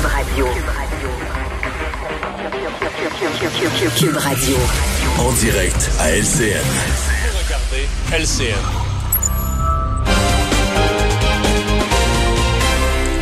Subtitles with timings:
[0.00, 0.46] Cube Radio.
[3.98, 4.56] Cube Radio.
[5.18, 6.64] En direct à LCN.
[7.44, 8.54] Regardez LCN.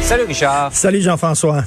[0.03, 0.73] Salut Richard.
[0.73, 1.65] Salut Jean-François.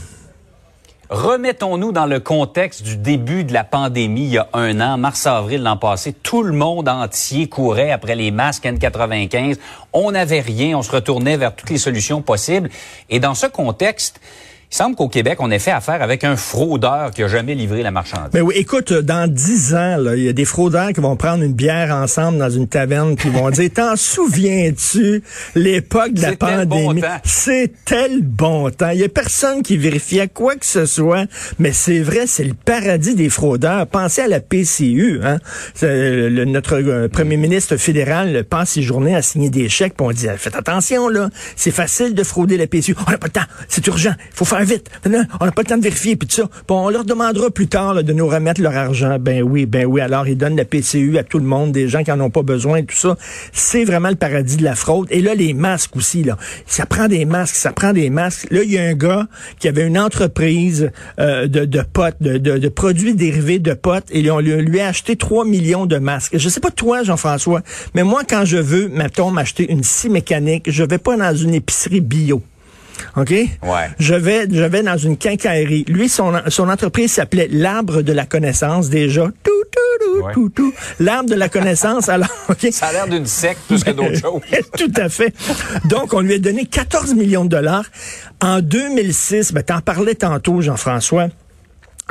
[1.09, 5.61] Remettons-nous dans le contexte du début de la pandémie il y a un an, mars-avril
[5.61, 6.13] l'an passé.
[6.13, 9.57] Tout le monde entier courait après les masques N95.
[9.91, 12.69] On n'avait rien, on se retournait vers toutes les solutions possibles.
[13.09, 14.21] Et dans ce contexte,
[14.71, 17.83] il semble qu'au Québec, on ait fait affaire avec un fraudeur qui a jamais livré
[17.83, 18.29] la marchandise.
[18.33, 21.53] Mais oui, écoute, dans dix ans, il y a des fraudeurs qui vont prendre une
[21.53, 25.23] bière ensemble dans une taverne qui vont dire, t'en souviens-tu
[25.55, 27.01] l'époque de la bon pandémie?
[27.01, 27.07] temps.
[27.25, 28.89] C'était le bon temps.
[28.91, 31.25] Il y a personne qui vérifiait quoi que ce soit,
[31.59, 33.87] mais c'est vrai, c'est le paradis des fraudeurs.
[33.87, 35.39] Pensez à la PCU, hein.
[35.73, 40.05] C'est, le- notre euh, premier ministre fédéral passe ses journées à signer des chèques, puis
[40.07, 42.95] on dit, faites attention, là, c'est facile de frauder la PCU.
[43.05, 44.89] On n'a pas le temps, c'est urgent, il faut faire vite.
[45.05, 46.49] On n'a pas le temps de vérifier, puis tout ça.
[46.69, 49.17] On leur demandera plus tard de nous remettre leur argent.
[49.19, 50.01] Ben oui, ben oui.
[50.01, 52.43] Alors, ils donnent la PCU à tout le monde, des gens qui en ont pas
[52.43, 53.17] besoin, tout ça.
[53.51, 55.07] C'est vraiment le paradis de la fraude.
[55.11, 56.37] Et là, les masques aussi, là.
[56.65, 58.47] Ça prend des masques, ça prend des masques.
[58.51, 59.27] Là, il y a un gars
[59.59, 64.39] qui avait une entreprise euh, de, de potes, de, produits dérivés de potes, et on
[64.39, 66.37] lui, lui a acheté 3 millions de masques.
[66.37, 67.61] Je sais pas toi, Jean-François,
[67.93, 71.53] mais moi, quand je veux, mettons, m'acheter une scie mécanique, je vais pas dans une
[71.53, 72.41] épicerie bio.
[73.15, 73.29] OK?
[73.29, 73.49] Ouais.
[73.99, 75.85] Je vais, je vais dans une quincaillerie.
[75.87, 79.25] Lui, son, son entreprise s'appelait l'Arbre de la connaissance, déjà.
[79.43, 80.73] Tout, tout, tout, tout, tout.
[80.99, 82.67] L'Arbre de la connaissance, alors, OK?
[82.71, 84.41] Ça a l'air d'une secte plus que d'autres choses.
[84.77, 85.33] Tout à fait.
[85.85, 87.85] Donc, on lui a donné 14 millions de dollars.
[88.41, 91.27] En 2006, ben, t'en parlais tantôt, Jean-François.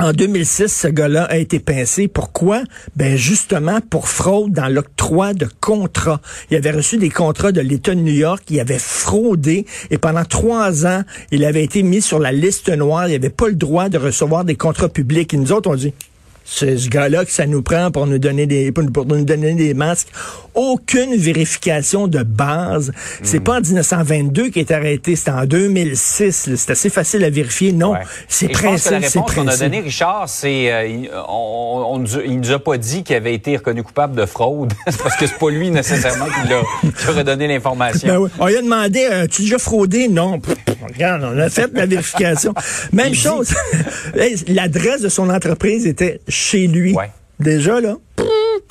[0.01, 2.07] En 2006, ce gars-là a été pincé.
[2.07, 2.63] Pourquoi?
[2.95, 6.21] Ben justement pour fraude dans l'octroi de contrats.
[6.49, 10.25] Il avait reçu des contrats de l'État de New York, il avait fraudé et pendant
[10.25, 13.09] trois ans, il avait été mis sur la liste noire.
[13.09, 15.35] Il n'avait pas le droit de recevoir des contrats publics.
[15.35, 15.93] Et nous autres, on dit,
[16.43, 19.53] c'est ce gars-là que ça nous prend pour nous donner des pour, pour nous donner
[19.53, 20.07] des masques.
[20.53, 22.91] Aucune vérification de base.
[23.23, 23.43] C'est Hmm.
[23.43, 26.47] pas en 1922 qu'il est arrêté, c'est en 2006.
[26.47, 26.55] là.
[26.57, 27.71] C'est assez facile à vérifier.
[27.71, 27.99] Non, Ouais.
[28.27, 32.23] c'est que la réponse qu'on a donnée, Richard, c'est euh, il- on, on nous a-
[32.25, 35.37] il nous a pas dit qu'il avait été reconnu coupable de fraude, parce que c'est
[35.39, 38.07] pas lui nécessairement qui l'a qui aurait donné l'information.
[38.09, 38.29] Ben oui.
[38.39, 40.09] On lui a demandé, euh, tu déjà fraudé?
[40.09, 40.41] Non.
[40.81, 42.53] Regarde, on a fait la vérification.
[42.93, 43.53] Même chose.
[44.47, 46.93] L'adresse de son entreprise était chez lui.
[46.93, 47.11] Ouais.
[47.39, 47.97] Déjà, là.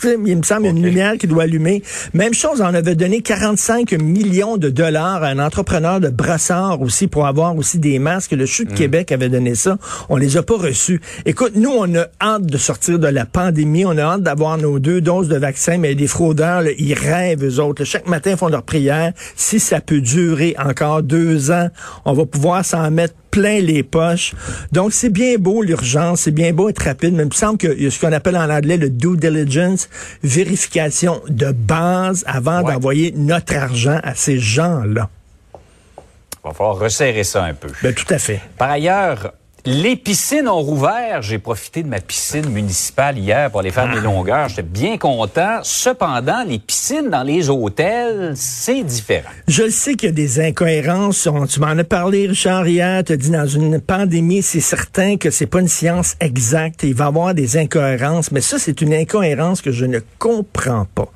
[0.02, 0.84] Il me semble une Ok.
[0.84, 1.82] lumière qui doit allumer.
[2.14, 7.06] Même chose, on avait donné 45 millions de dollars à un entrepreneur de brassard aussi
[7.06, 8.32] pour avoir aussi des masques.
[8.32, 8.46] Le.
[8.46, 9.76] CHU de Québec avait donné ça.
[10.08, 11.00] On les a pas reçus.
[11.26, 13.84] Écoute, nous, on a hâte de sortir de la pandémie.
[13.84, 17.44] On a hâte d'avoir nos deux doses de vaccin, mais les fraudeurs, là, ils rêvent,
[17.44, 17.82] eux autres.
[17.82, 17.86] là.
[17.86, 19.12] Chaque matin, ils font leur prière.
[19.36, 21.68] Si ça peut durer encore deux ans,
[22.06, 24.32] on va pouvoir s'en mettre plein les poches.
[24.72, 27.80] Donc, c'est bien beau l'urgence, c'est bien beau être rapide, mais il me semble qu'il
[27.80, 29.39] y a ce qu'on appelle en anglais le due diligence,
[30.22, 32.72] vérification de base avant Ouais.
[32.74, 35.08] d'envoyer notre argent à ces gens-là.
[36.42, 37.68] Il va falloir resserrer ça un peu.
[37.82, 38.40] Ben, tout à fait.
[38.56, 39.32] Par ailleurs,
[39.64, 41.22] les piscines ont rouvert.
[41.22, 44.48] J'ai profité de ma piscine municipale hier pour aller faire mes longueurs.
[44.48, 45.60] J'étais bien content.
[45.62, 49.30] Cependant, les piscines dans les hôtels, c'est différent.
[49.48, 51.28] Je sais qu'il y a des incohérences.
[51.48, 53.04] Tu m'en as parlé, Richard, hier.
[53.04, 56.82] Tu as dit dans une pandémie, c'est certain que c'est pas une science exacte.
[56.82, 58.32] Il va y avoir des incohérences.
[58.32, 61.10] Mais ça, c'est une incohérence que je ne comprends pas.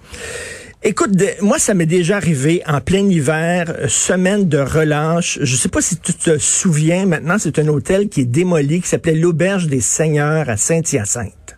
[0.87, 5.39] Écoute, moi, ça m'est déjà arrivé en plein hiver, euh, semaine de relâche.
[5.41, 8.89] Je sais pas si tu te souviens, maintenant, c'est un hôtel qui est démoli, qui
[8.89, 11.57] s'appelait l'Auberge des Seigneurs à Saint-Hyacinthe.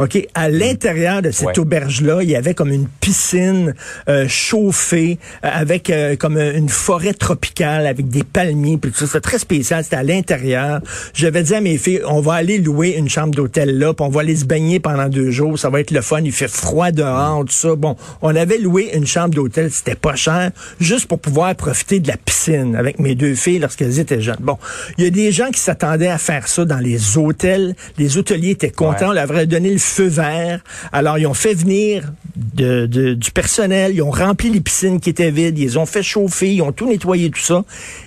[0.00, 1.58] OK, à l'intérieur de cette Ouais.
[1.58, 3.74] auberge-là, il y avait comme une piscine
[4.08, 8.98] euh, chauffée euh, avec euh, comme euh, une forêt tropicale avec des palmiers puis tout
[8.98, 9.06] ça.
[9.06, 10.80] C'était très spécial, c'était à l'intérieur.
[11.14, 14.10] J'avais dit à mes filles, on va aller louer une chambre d'hôtel là, puis on
[14.10, 16.90] va aller se baigner pendant deux jours, ça va être le fun, il fait froid
[16.90, 17.74] dehors, tout ça.
[17.74, 20.50] Bon, on avait loué une chambre d'hôtel, c'était pas cher,
[20.80, 24.36] juste pour pouvoir profiter de la piscine avec mes deux filles lorsqu'elles étaient jeunes.
[24.40, 24.56] Bon,
[24.98, 27.74] il y a des gens qui s'attendaient à faire ça dans les hôtels.
[27.98, 29.06] Les hôteliers étaient contents, Ouais.
[29.08, 30.60] on leur avait donné le feu vert.
[30.92, 35.10] Alors, ils ont fait venir de, de- du personnel, ils ont rempli les piscines qui
[35.10, 37.64] étaient vides, ils ont fait chauffer, ils ont tout nettoyé, tout ça.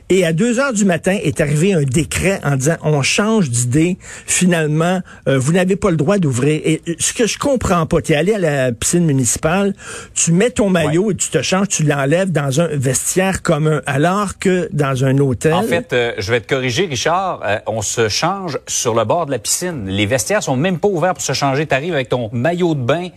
[0.09, 3.97] Et à 2 heures du matin est arrivé un décret en disant, on change d'idée,
[4.25, 6.62] finalement, euh, vous n'avez pas le droit d'ouvrir.
[6.63, 9.74] Et euh, ce que je comprends pas, tu es allé à la piscine municipale,
[10.13, 14.38] tu mets ton maillot et tu te changes, tu l'enlèves dans un vestiaire commun, alors
[14.39, 15.53] que dans un hôtel...
[15.53, 17.41] En fait, euh, je vais te corriger, Richard.
[17.45, 19.86] euh, on se change sur le bord de la piscine.
[19.88, 21.65] Les vestiaires sont même pas ouverts pour se changer.
[21.73, 23.09] Arrives avec ton maillot de bain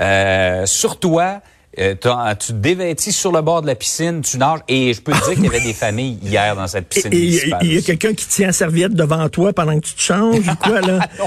[0.00, 1.40] euh, sur toi.
[1.80, 1.94] Euh,
[2.38, 5.24] tu te dévêtis sur le bord de la piscine, tu nages, et je peux te
[5.24, 7.60] dire qu'il y avait des familles hier dans cette piscine il y a- municipale.
[7.62, 10.46] il y a quelqu'un qui tient la serviette devant toi pendant que tu te changes
[10.48, 10.98] ou quoi, là?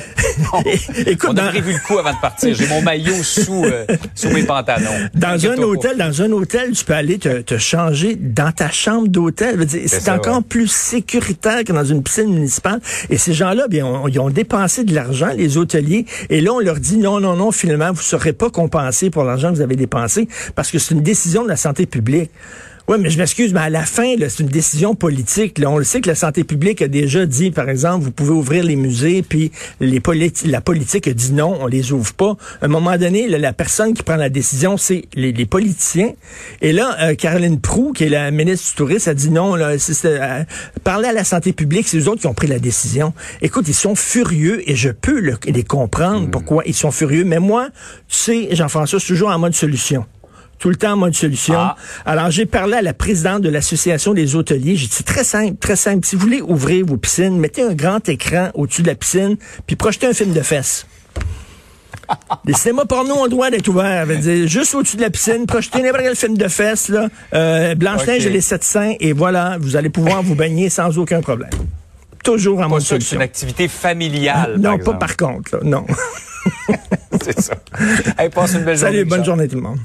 [0.66, 2.54] É- Écoute, On a dans, prévu le coup avant de partir.
[2.56, 4.90] J'ai mon maillot sous, euh, sous mes pantalons.
[5.14, 5.62] dans un pas.
[5.64, 9.66] hôtel, dans un hôtel, tu peux aller te, te changer dans ta chambre d'hôtel.
[9.88, 10.44] C'est encore ouais.
[10.48, 12.80] plus sécuritaire que dans une piscine municipale.
[13.10, 16.06] Et ces gens-là, bien, on- ils ont dépensé de l'argent, les hôteliers.
[16.30, 19.24] Et là, on leur dit non, non, non, finalement, vous ne serez pas compensé pour
[19.24, 22.32] l'argent que vous avez dépensé parce que c'est une décision de la santé publique.
[22.88, 25.60] Oui, mais je m'excuse, mais à la fin, là, c'est une décision politique.
[25.60, 25.70] Là.
[25.70, 28.64] On le sait que la santé publique a déjà dit, par exemple, vous pouvez ouvrir
[28.66, 32.36] les musées, puis les politi- la politique a dit non, on les ouvre pas.
[32.60, 36.12] À un moment donné, là, la personne qui prend la décision, c'est les, les politiciens.
[36.62, 39.78] Et là, euh, Caroline Proux, qui est la ministre du Tourisme, a dit non, là,
[39.78, 40.44] c'est, c'est, euh,
[40.84, 43.14] parler à la santé publique, c'est eux autres qui ont pris la décision.
[43.44, 47.24] Écoute, ils sont furieux et je peux le- les comprendre pourquoi ils sont furieux.
[47.26, 47.70] Mais moi,
[48.10, 50.04] tu sais, Jean-François, c'est toujours en mode solution
[50.62, 51.56] tout le temps en mode solution.
[51.58, 51.76] Ah.
[52.06, 54.76] Alors, j'ai parlé à la présidente de l'Association des hôteliers.
[54.76, 56.06] J'ai dit, c'est très simple, très simple.
[56.06, 59.76] Si vous voulez ouvrir vos piscines, mettez un grand écran au-dessus de la piscine, puis
[59.76, 60.86] projetez un film de fesses.
[62.46, 64.06] Les cinémas porno ont le droit d'être ouverts.
[64.06, 67.10] Dire, juste au-dessus de la piscine, projetez n'importe quel film de fesses, là.
[67.34, 68.28] Euh, Blanche-Neige Ok.
[68.28, 71.50] et les sept saints, et voilà, vous allez pouvoir vous baigner sans aucun problème.
[72.24, 73.16] Toujours en Pas mode que c'est solution.
[73.18, 74.58] une activité familiale.
[74.60, 75.86] Non, pas par contre, là, non.
[77.24, 77.54] C'est ça.
[78.18, 78.94] Hey, passe une belle journée.
[78.94, 79.26] Salut, bonne Richard.
[79.26, 79.78] journée tout le monde.